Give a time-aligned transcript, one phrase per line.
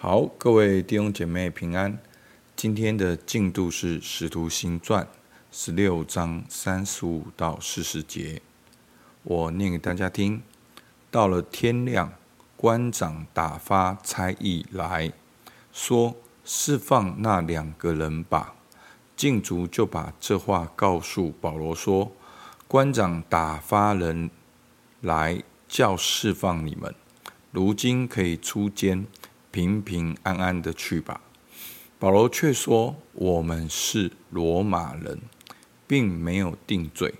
[0.00, 1.98] 好，各位弟兄姐妹平安。
[2.54, 5.02] 今天的进度是《使徒行传》
[5.50, 8.40] 十六章三十五到四十节，
[9.24, 10.40] 我念给大家听。
[11.10, 12.12] 到了天亮，
[12.56, 15.12] 官长打发差役来
[15.72, 18.54] 说，释放那两个人吧。
[19.16, 22.12] 禁卒就把这话告诉保罗说
[22.68, 24.30] ：“官长打发人
[25.00, 26.94] 来叫释放你们，
[27.50, 29.04] 如今可以出监。”
[29.58, 31.20] 平平安安的去吧。
[31.98, 35.18] 保罗却说：“我们是罗马人，
[35.84, 37.12] 并没有定罪。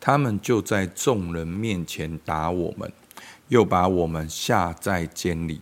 [0.00, 2.90] 他们就在众人面前打我们，
[3.48, 5.60] 又把我们下在监里。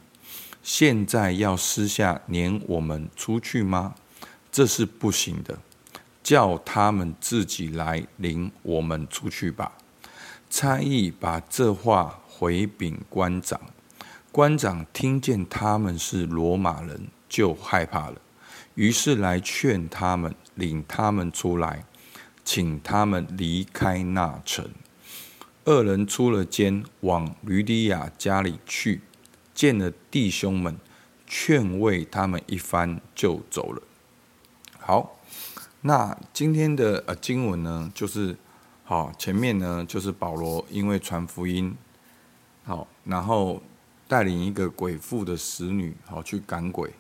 [0.63, 3.97] 现在要私下撵我们出去吗？
[4.53, 5.59] 这是不行的。
[6.23, 9.73] 叫他们自己来领我们出去吧。”
[10.49, 13.61] 差役把这话回禀官长。
[14.33, 18.19] 官长听见他们是罗马人，就害怕了，
[18.75, 21.85] 于是来劝他们，领他们出来，
[22.43, 24.71] 请他们离开那城。
[25.67, 29.03] 二人出了监，往吕底亚家里去，
[29.53, 30.79] 见了弟兄们，
[31.27, 33.83] 劝慰他们一番，就走了。
[34.79, 35.21] 好，
[35.83, 38.35] 那今天的呃经文呢，就是
[38.85, 41.77] 好前面呢，就是保罗因为传福音，
[42.65, 43.63] 好，然后。
[44.13, 46.93] 带领一个鬼妇的使女，好去赶鬼，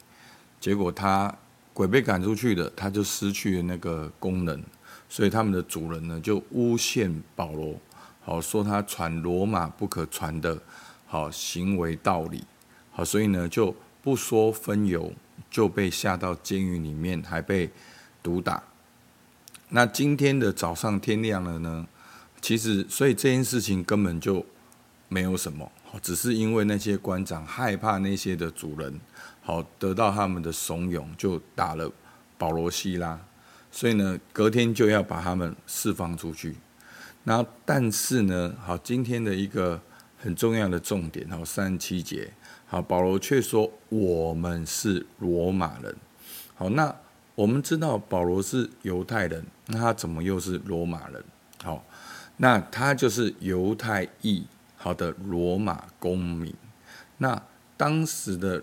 [0.58, 1.30] 结果他
[1.74, 4.64] 鬼被赶出去的，他就失去了那个功能，
[5.10, 7.78] 所以他们的主人呢就诬陷保罗，
[8.22, 10.58] 好说他传罗马不可传的
[11.06, 12.42] 好行为道理，
[12.90, 15.12] 好，所以呢就不说分忧，
[15.50, 17.70] 就被下到监狱里面，还被
[18.22, 18.62] 毒打。
[19.68, 21.86] 那今天的早上天亮了呢，
[22.40, 24.46] 其实所以这件事情根本就
[25.10, 25.70] 没有什么。
[26.00, 29.00] 只是因为那些官长害怕那些的主人，
[29.42, 31.90] 好得到他们的怂恿，就打了
[32.38, 33.20] 保罗西拉，
[33.70, 36.56] 所以呢，隔天就要把他们释放出去。
[37.24, 39.80] 那但是呢，好，今天的一个
[40.18, 42.32] 很重要的重点，好，三十七节，
[42.66, 45.94] 好，保罗却说我们是罗马人。
[46.54, 46.94] 好，那
[47.34, 51.24] 我们知道保罗是犹太人，那他怎么又是罗马人？
[51.62, 51.84] 好，
[52.38, 54.44] 那他就是犹太裔。
[54.82, 56.52] 好的，罗马公民。
[57.18, 57.40] 那
[57.76, 58.60] 当时的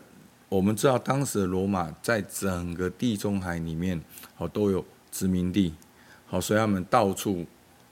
[0.49, 4.01] 我们知道，当时的罗马在整个地中海里面，
[4.35, 5.73] 好都有殖民地，
[6.27, 7.45] 好，所以他们到处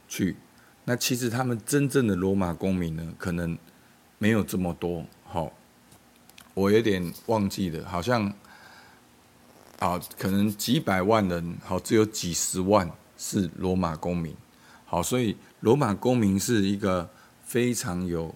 [0.09, 0.35] 去。
[0.83, 3.57] 那其实他们真正的罗马公民呢，可能
[4.17, 5.05] 没有这么多。
[5.23, 5.53] 好，
[6.53, 8.25] 我有点忘记了，好像
[9.79, 14.35] 啊，可能几百万人，好，只有几十万是罗马公民。
[14.83, 17.09] 好，所以罗马公民是一个。
[17.47, 18.35] 非常有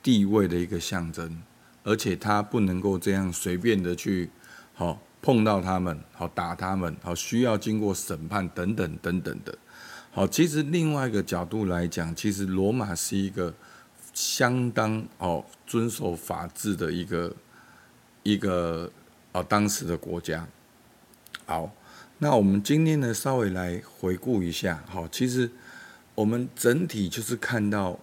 [0.00, 1.42] 地位的一个象征，
[1.82, 4.30] 而且他不能够这样随便的去
[4.72, 9.58] 好碰到他们，好打他们，好需要经过审判等等等等的。
[10.12, 13.52] 好，其实另外一个角度来讲，其实罗马是一个
[14.14, 17.34] 相当哦遵守法治的一个
[18.22, 18.88] 一个
[19.32, 20.46] 哦当时的国家。
[21.46, 21.74] 好，
[22.18, 25.50] 那我们今天呢稍微来回顾一下，好，其实
[26.14, 27.98] 我们整体就是看到。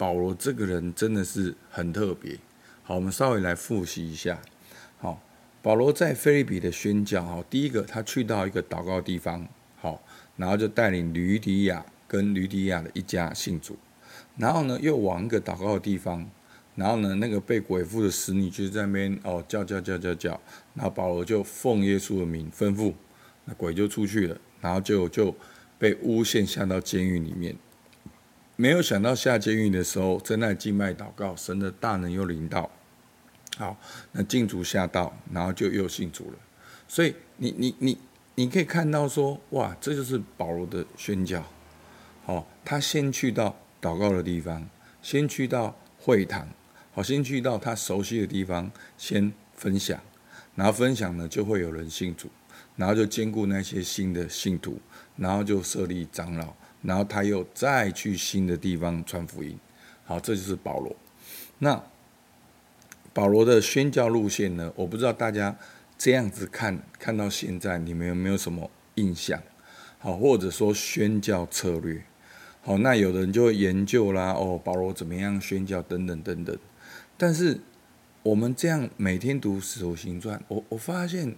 [0.00, 2.38] 保罗这个人真的是很特别。
[2.82, 4.40] 好，我们稍微来复习一下。
[4.96, 5.22] 好，
[5.60, 9.46] 保罗在腓立比的宣教，哈，第一个他去到一个祷告地方，
[9.76, 10.02] 好，
[10.38, 13.76] 然后就带领吕底亚跟吕底亚的一家信主，
[14.38, 16.26] 然后呢又往一个祷告的地方，
[16.76, 20.40] 然后呢那个被鬼附的使女就在那边哦叫叫叫叫叫，
[20.72, 22.94] 然后保罗就奉耶稣的名吩咐，
[23.44, 25.34] 那鬼就出去了，然后就就
[25.78, 27.54] 被诬陷下到监狱里面。
[28.60, 32.70] 没有想到下监狱的时候，在那静脉祷告，神的大能又临到。
[33.56, 33.74] 好，
[34.12, 36.36] 那禁卒吓到，然后就又信主了。
[36.86, 37.98] 所以你你你
[38.34, 41.42] 你可以看到说，哇，这就是保罗的宣教。
[42.26, 44.68] 好，他先去到祷告的地方，
[45.00, 46.46] 先去到会堂，
[46.92, 49.98] 好，先去到他熟悉的地方，先分享，
[50.54, 52.28] 然后分享呢，就会有人信主，
[52.76, 54.78] 然后就兼顾那些新的信徒，
[55.16, 56.54] 然后就设立长老。
[56.82, 59.58] 然后他又再去新的地方传福音，
[60.04, 60.96] 好，这就是保罗。
[61.58, 61.82] 那
[63.12, 64.72] 保罗的宣教路线呢？
[64.76, 65.56] 我不知道大家
[65.98, 69.42] 这样子看，看到现在，你们有没有什么印象？
[69.98, 72.02] 好，或者说宣教策略？
[72.62, 76.56] 好，那有的人就会研究啦，哦，保罗怎么样宣教等等等等。
[77.18, 77.60] 但是
[78.22, 81.34] 我们这样每天读《使徒行传》，我我发现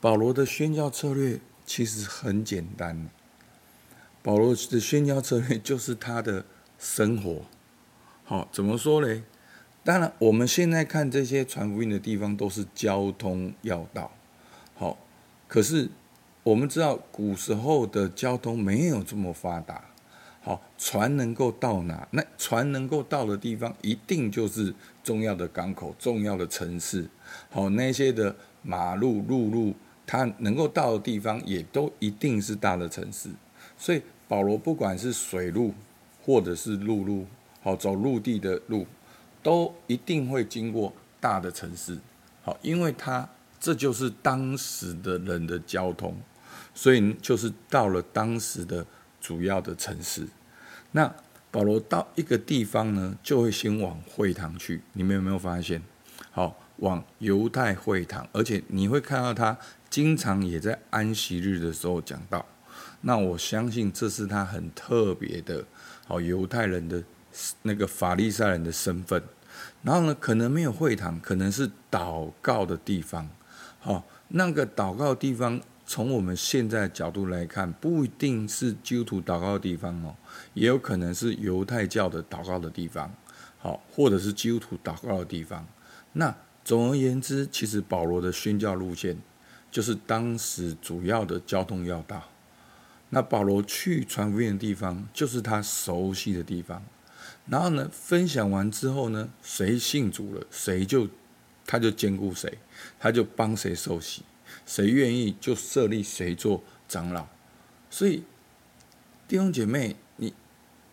[0.00, 3.08] 保罗的宣教策略其实很简单。
[4.26, 6.44] 保罗的宣教策略就是他的
[6.80, 7.42] 生活，
[8.26, 9.22] 好，怎么说呢？
[9.84, 14.10] 当然，我们现在看这些传福音的地方都是交通要道，
[14.74, 14.98] 好，
[15.46, 15.88] 可是
[16.42, 19.84] 我们知道古时候的交通没有这么发达。
[20.42, 22.08] 好，船能够到哪？
[22.10, 24.74] 那船能够到的地方，一定就是
[25.04, 27.08] 重要的港口、重要的城市。
[27.48, 29.72] 好，那些的马路、陆路，
[30.04, 33.28] 它能够到的地方，也都一定是大的城市。
[33.78, 35.74] 所以保罗不管是水路，
[36.22, 37.26] 或者是陆路，
[37.62, 38.86] 好，走陆地的路，
[39.42, 41.98] 都一定会经过大的城市。
[42.42, 43.28] 好，因为他
[43.58, 46.14] 这就是当时的人的交通，
[46.74, 48.86] 所以就是到了当时的。
[49.18, 50.24] 主要的城市，
[50.92, 51.12] 那
[51.50, 54.80] 保罗到一个地方呢，就会先往会堂去。
[54.92, 55.82] 你们有没有发现？
[56.30, 59.58] 好，往犹太会堂，而且你会看到他
[59.90, 62.46] 经常也在安息日的时候讲道。
[63.00, 65.64] 那我相信这是他很特别的，
[66.06, 67.02] 好，犹太人的
[67.62, 69.22] 那个法利赛人的身份。
[69.82, 73.28] 然后呢，可能没有会堂，可能是祷告的地方。
[73.80, 75.60] 好，那个祷告的地方。
[75.88, 80.12] 从我们现在角度来看，不一定是基督徒祷告的地方哦，
[80.52, 83.08] 也有可能是犹太教的祷告的地方，
[83.56, 85.64] 好，或者是基督徒祷告的地方。
[86.14, 89.16] 那总而言之，其实保罗的宣教路线
[89.70, 92.20] 就是当时主要的交通要道。
[93.10, 96.82] 那保罗去传福音的地方，就是他熟悉的地方。
[97.46, 101.08] 然后呢，分享完之后呢，谁信主了，谁就
[101.64, 102.58] 他就兼顾谁，
[102.98, 104.22] 他就帮谁受洗。
[104.64, 107.26] 谁愿意就设立谁做长老，
[107.90, 108.22] 所以
[109.28, 110.32] 弟兄姐妹，你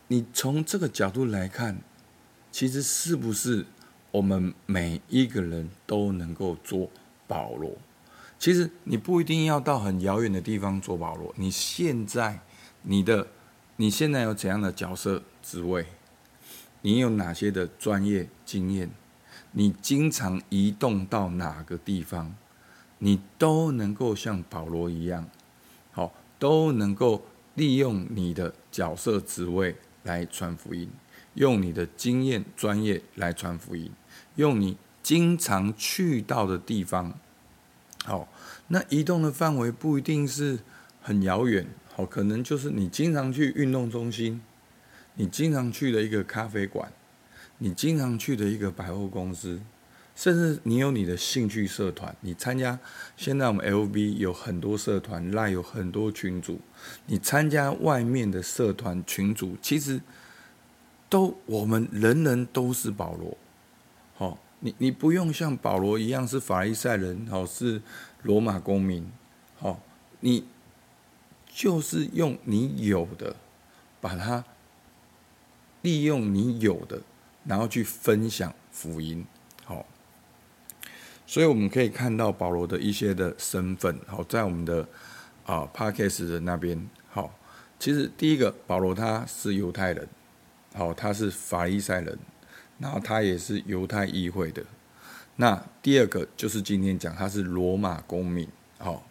[0.08, 1.80] 你从这个角度来看，
[2.52, 3.66] 其实是不是
[4.12, 6.90] 我们每一个人都能够做
[7.28, 7.78] 保罗？
[8.44, 11.34] 其实你不一定要到很遥远的地方做保罗。
[11.38, 12.42] 你现在
[12.82, 13.26] 你的
[13.78, 15.86] 你现在有怎样的角色职位？
[16.82, 18.90] 你有哪些的专业经验？
[19.54, 22.36] 你经常移动到哪个地方？
[22.98, 25.26] 你都能够像保罗一样，
[25.94, 27.24] 好，都能够
[27.56, 30.92] 利用你的角色职位来传福音，
[31.36, 33.90] 用你的经验专业来传福音，
[34.36, 37.18] 用你经常去到的地方，
[38.04, 38.28] 好，
[38.68, 40.60] 那移动的范围不一定是
[41.02, 41.66] 很遥远，
[41.96, 44.42] 好，可能就是你经常去运动中心，
[45.16, 46.92] 你经常去的一个咖啡馆，
[47.60, 49.62] 你经常去的一个百货公司。
[50.16, 52.78] 甚至你有你的兴趣社团，你参加。
[53.18, 56.60] 现在我们 LV 有很多社团，LINE 有很多群组。
[57.08, 60.00] 你参加外面的社团群组，其实
[61.10, 63.36] 都我们人人都是保罗。
[64.66, 67.82] 你你不用像保罗一样是法利赛人，好，是
[68.22, 69.06] 罗马公民。
[69.58, 69.78] 好，
[70.22, 70.46] 你
[71.46, 73.36] 就是用你有的，
[74.00, 74.46] 把它
[75.82, 77.02] 利用你有的，
[77.44, 79.26] 然后去分享福音。
[79.66, 79.86] 好。
[81.26, 84.88] 所以我们可以看到保罗的一些的身份，好，在我们的
[85.46, 87.34] 啊 Podcast 的那边，好，
[87.80, 90.08] 其实第一个保罗他是犹太人，
[90.74, 92.18] 好，他是法利赛人，
[92.84, 94.62] 然后他也是犹太议会的。
[95.38, 98.46] 那第二个就是今天讲他是罗马公民，
[98.78, 99.08] 好，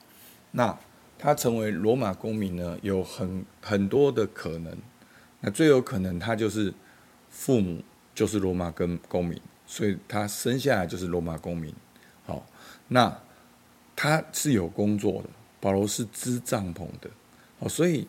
[0.50, 0.78] 那
[1.18, 4.76] 他成为罗马公民呢，有很很多的可能，
[5.40, 6.74] 那最有可能他就是
[7.30, 7.82] 父母
[8.14, 11.74] 就是罗马跟公民，所以他生下来就是罗马公民。
[12.26, 12.44] 好，
[12.88, 13.18] 那
[13.96, 15.30] 他是有工作的，
[15.60, 17.08] 保罗是支帐篷的，
[17.58, 18.06] 好，所以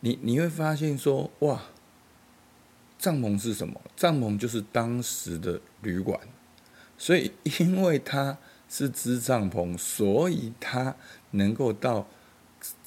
[0.00, 1.62] 你你会发现说，哇，
[3.04, 3.78] 帐篷是什么？
[3.94, 6.18] 帐篷就是当时的旅馆，
[6.96, 7.30] 所以
[7.60, 10.96] 因为他是支帐篷，所以他
[11.32, 12.06] 能够到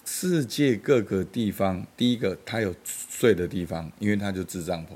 [0.03, 1.85] 世界各个地方。
[1.95, 4.93] 第一个，他有睡的地方，因为他就支帐篷；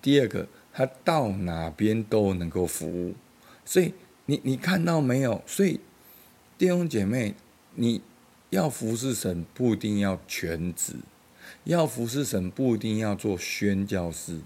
[0.00, 3.14] 第二个，他到哪边都能够服务，
[3.64, 3.92] 所以。
[4.26, 5.42] 你你看到没有？
[5.48, 5.80] 所以
[6.56, 7.34] 弟兄姐妹，
[7.74, 8.00] 你
[8.50, 10.94] 要服侍神，不一定要全职；
[11.64, 14.38] 要服侍神，不一定要做宣教师，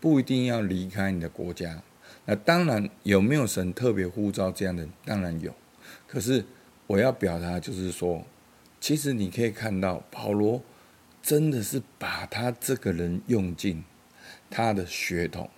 [0.00, 1.82] 不一定要离开你的国家。
[2.24, 4.88] 那当然，有没有神特别呼召这样的？
[5.04, 5.54] 当然有。
[6.06, 6.44] 可是
[6.86, 8.24] 我要表达就是说，
[8.80, 10.62] 其实你可以看到，保罗
[11.22, 13.84] 真的是把他这个人用尽，
[14.50, 15.50] 他的血统。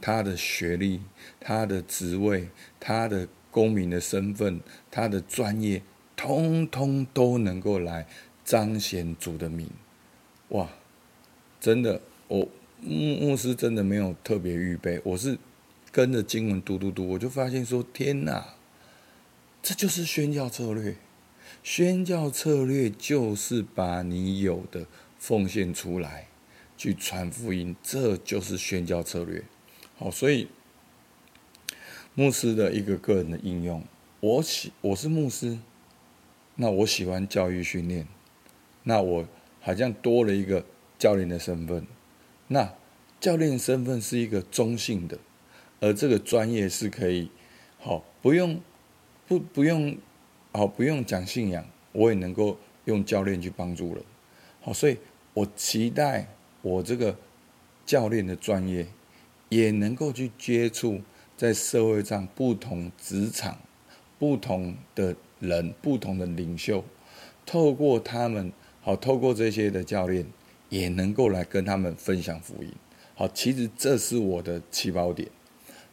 [0.00, 1.00] 他的学历、
[1.40, 4.60] 他的职位、他的公民的身份、
[4.90, 5.82] 他的专业，
[6.14, 8.06] 通通都能够来
[8.44, 9.70] 彰显主的名。
[10.48, 10.68] 哇，
[11.58, 12.46] 真的，我
[12.86, 15.38] 牧牧师真的没有特别预备，我是
[15.90, 18.56] 跟着经文读读读，我就发现说：天哪，
[19.62, 20.96] 这就是宣教策略。
[21.62, 24.86] 宣教策略就是把你有的
[25.18, 26.28] 奉献出来，
[26.76, 29.42] 去传福音，这就是宣教策略。
[29.96, 30.48] 好，所以
[32.14, 33.82] 牧师的一个个人的应用，
[34.20, 35.58] 我喜我是牧师，
[36.56, 38.06] 那我喜欢教育训练，
[38.82, 39.26] 那我
[39.62, 40.66] 好像多了一个
[40.98, 41.86] 教练的身份。
[42.48, 42.74] 那
[43.20, 45.18] 教练身份是一个中性的，
[45.80, 47.30] 而这个专业是可以
[47.78, 48.60] 好不用
[49.26, 49.96] 不不用
[50.52, 54.04] 好不用讲信仰，我也能够用教练去帮助人。
[54.60, 54.96] 好，所以
[55.32, 56.28] 我期待
[56.62, 57.16] 我这个
[57.86, 58.86] 教练的专业
[59.48, 61.00] 也能够去接触。
[61.36, 63.58] 在社会上，不同职场、
[64.20, 66.84] 不同的人、不同的领袖，
[67.44, 70.24] 透过他们，好，透过这些的教练，
[70.74, 72.72] 也能够来跟他们分享福音。
[73.14, 75.28] 好，其实这是我的起跑点，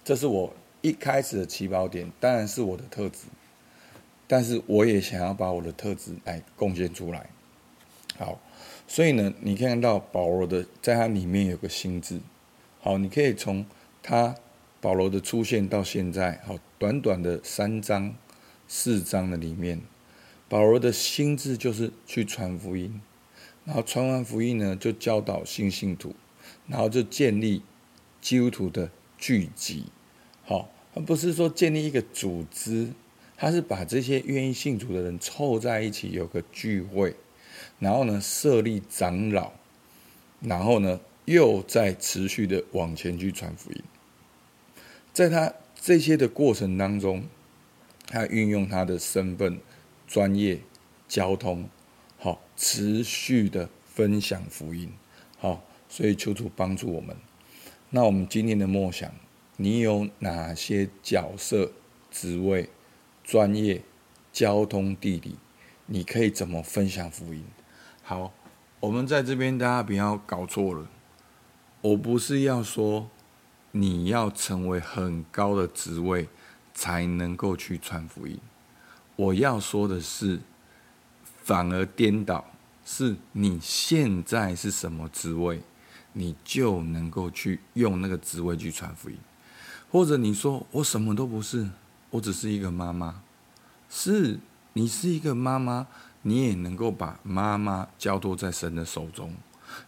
[0.03, 3.25] 这是我一开始的起跑点，当然是我的特质，
[4.27, 7.29] 但是我也想要把我的特质来贡献出来。
[8.17, 8.41] 好，
[8.87, 12.19] 所以呢，你看到保罗的，在他里面有个心智，
[12.79, 13.65] 好，你可以从
[14.01, 14.35] 他。
[14.83, 18.15] 保罗的出现到现在，好，短短的三章、
[18.67, 19.79] 四章的里面，
[20.49, 22.99] 保罗的心智就是去传福音，
[23.71, 26.13] 然后传完福音呢，就教导新信徒，
[26.67, 27.61] 然后就建立
[28.19, 29.85] 基督徒的聚集，
[30.43, 32.89] 好，而不是说建立一个组织，
[33.37, 37.15] 他是把这些愿意信主的人凑在一起，有个聚会，
[37.79, 39.53] 然后呢，设立长老，
[40.41, 43.81] 然后呢，又再持续的往前去传福音。
[45.13, 47.23] 在他这些的过程当中，
[48.07, 49.61] 他运用他的身份、
[50.05, 50.59] 专业、
[51.07, 51.69] 交通，
[52.23, 54.93] 好，持续的分享福音，
[55.39, 57.17] 好，所以求主帮助我们。
[57.89, 59.11] 那我们今天的默想，
[59.57, 61.71] 你有哪些角色、
[62.11, 62.69] 职位、
[63.23, 63.81] 专业、
[64.31, 65.35] 交通、地理？
[65.87, 67.43] 你可以怎么分享福音？
[68.03, 68.31] 好，
[68.79, 70.87] 我们在这边大家不要搞错了，
[71.81, 73.09] 我不是要说。
[73.73, 76.27] 你要成为很高的职位，
[76.73, 78.37] 才能够去传福音。
[79.15, 80.41] 我要说的是，
[81.43, 82.45] 反而颠倒，
[82.85, 85.61] 是你现在是什么职位，
[86.13, 89.17] 你就能够去用那个职位去传福音。
[89.91, 91.69] 或者你说我什么都不是，
[92.11, 93.21] 我只是一个妈妈。
[93.89, 94.39] 是，
[94.73, 95.87] 你是一个妈妈，
[96.21, 99.35] 你也能够把妈妈交托在神的手中。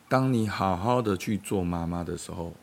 [0.09, 2.53] 当你好好的去做妈妈的时候。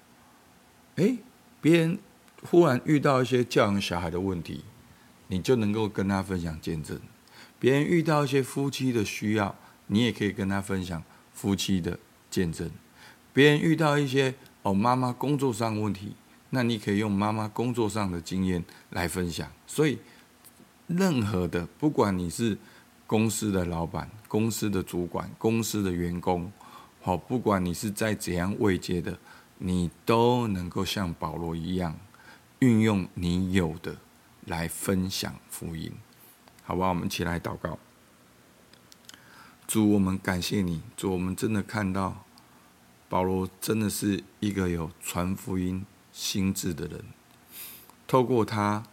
[0.97, 1.19] 诶，
[1.63, 1.99] 别人
[2.43, 4.65] 忽然遇到一些教养小孩的问题，
[5.29, 6.99] 你就能够跟他分享见证；
[7.61, 9.55] 别人遇到一些夫妻的需要，
[9.87, 11.01] 你也可以跟他分享
[11.33, 11.97] 夫妻的
[12.29, 12.69] 见证；
[13.33, 16.17] 别人遇到一些哦妈妈工作上问题，
[16.51, 19.49] 那你可以用妈妈工作上的经验来分享。
[19.67, 19.99] 所以，
[20.89, 22.59] 任何的，不管你是
[23.07, 26.51] 公司的老板、公司的主管、公司的员工，
[27.01, 29.17] 好，不管你是在怎样位阶的。
[29.63, 31.95] 你都能够像保罗一样，
[32.61, 33.95] 运用你有的
[34.47, 35.93] 来分享福音，
[36.71, 36.89] 好吧？
[36.91, 37.77] 我们一起来祷告。
[39.67, 40.81] 主，我们感谢你。
[40.97, 42.25] 主，我们真的看到
[43.09, 47.03] 保罗真的是一个有传福音心智的人。
[48.07, 48.85] 透过他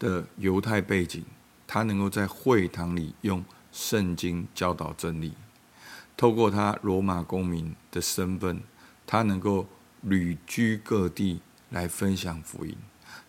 [0.00, 1.22] 的犹太背景，
[1.64, 5.30] 他能够在会堂里用圣经教导真理；
[6.16, 8.62] 透过他罗马公民的身份，
[9.06, 9.68] 他能够。
[10.04, 12.76] 旅居各地来分享福音，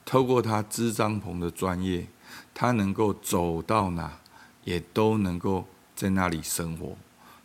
[0.03, 2.07] 透过他支帐篷的专业，
[2.53, 4.19] 他能够走到哪，
[4.63, 6.95] 也都能够在那里生活。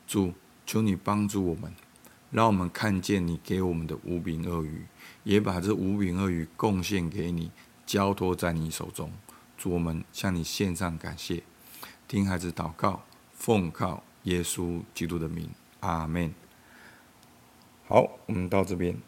[0.07, 0.33] 主，
[0.67, 1.73] 求你帮助我们，
[2.31, 4.87] 让我们看见你给我们的无柄鳄鱼，
[5.25, 7.51] 也把这无柄鳄鱼贡献给你，
[7.87, 9.13] 交托在你手中。
[9.57, 11.43] 主，我们向你献上感谢，
[12.07, 13.03] 听孩子祷告，
[13.33, 16.33] 奉靠耶稣基督的名，阿门。
[17.87, 19.08] 好，我们到这边。